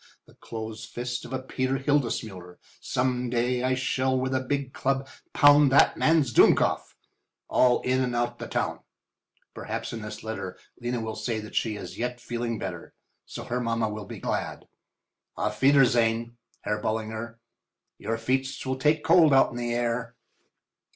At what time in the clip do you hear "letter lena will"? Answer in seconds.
10.23-11.15